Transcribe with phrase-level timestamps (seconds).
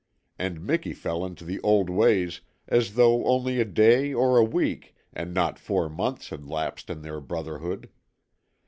[0.39, 4.95] And Miki fell into the old ways as though only a day or a week
[5.13, 7.87] and not four months had lapsed in their brotherhood.